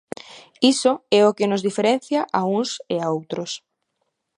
Iso 0.73 0.93
é 1.19 1.21
o 1.29 1.35
que 1.37 1.49
nos 1.51 1.65
diferencia 1.67 2.21
a 2.39 2.41
uns 2.57 2.69
e 2.93 2.95
a 3.05 3.07
outros. 3.17 3.51